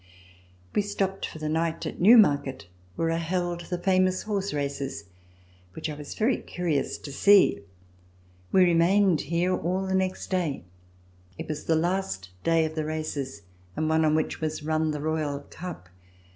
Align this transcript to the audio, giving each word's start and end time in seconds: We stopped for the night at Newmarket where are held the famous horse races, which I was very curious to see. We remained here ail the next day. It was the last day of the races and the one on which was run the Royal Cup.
We 0.73 0.81
stopped 0.81 1.27
for 1.27 1.37
the 1.37 1.47
night 1.47 1.85
at 1.85 2.01
Newmarket 2.01 2.65
where 2.95 3.11
are 3.11 3.19
held 3.19 3.61
the 3.69 3.77
famous 3.77 4.23
horse 4.23 4.51
races, 4.51 5.03
which 5.73 5.91
I 5.91 5.93
was 5.93 6.15
very 6.15 6.37
curious 6.37 6.97
to 6.97 7.11
see. 7.11 7.61
We 8.51 8.63
remained 8.63 9.21
here 9.21 9.53
ail 9.53 9.85
the 9.85 9.93
next 9.93 10.31
day. 10.31 10.63
It 11.37 11.47
was 11.47 11.65
the 11.65 11.75
last 11.75 12.31
day 12.43 12.65
of 12.65 12.73
the 12.73 12.83
races 12.85 13.43
and 13.75 13.85
the 13.85 13.89
one 13.89 14.03
on 14.03 14.15
which 14.15 14.41
was 14.41 14.63
run 14.63 14.89
the 14.89 15.01
Royal 15.01 15.41
Cup. 15.51 15.87